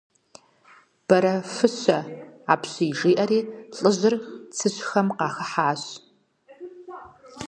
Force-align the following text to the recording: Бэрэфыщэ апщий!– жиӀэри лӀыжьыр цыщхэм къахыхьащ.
Бэрэфыщэ 1.07 1.97
апщий!– 2.53 2.93
жиӀэри 2.99 3.39
лӀыжьыр 3.75 4.15
цыщхэм 4.55 5.07
къахыхьащ. 5.17 5.83